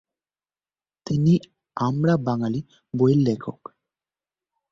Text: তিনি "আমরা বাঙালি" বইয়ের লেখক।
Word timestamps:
তিনি 1.07 1.33
"আমরা 1.77 2.13
বাঙালি" 2.27 2.61
বইয়ের 2.93 3.19
লেখক। 3.27 3.59